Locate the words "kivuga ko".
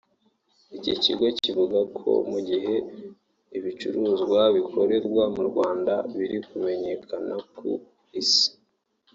1.43-2.09